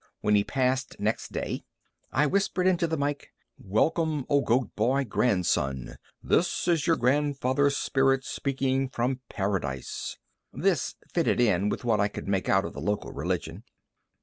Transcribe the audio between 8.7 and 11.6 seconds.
from paradise." This fitted